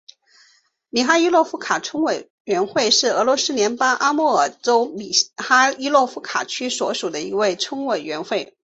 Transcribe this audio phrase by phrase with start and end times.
[0.89, 8.57] 米哈伊洛夫卡村委员会是俄罗斯联邦阿穆尔州米哈伊洛夫卡区所属的一个村委员会。